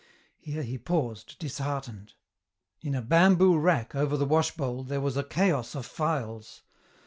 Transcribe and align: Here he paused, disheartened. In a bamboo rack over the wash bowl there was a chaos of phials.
Here 0.39 0.63
he 0.63 0.79
paused, 0.79 1.37
disheartened. 1.37 2.13
In 2.81 2.95
a 2.95 3.03
bamboo 3.03 3.59
rack 3.59 3.93
over 3.93 4.17
the 4.17 4.25
wash 4.25 4.49
bowl 4.49 4.83
there 4.83 4.99
was 4.99 5.15
a 5.15 5.23
chaos 5.23 5.75
of 5.75 5.85
phials. 5.85 6.63